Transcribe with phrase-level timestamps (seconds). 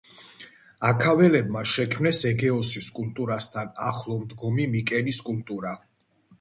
[0.87, 5.79] აქაველებმა შექმნეს ეგეოსის კულტურასთან ახლო მდგომი მიკენის კულტურა.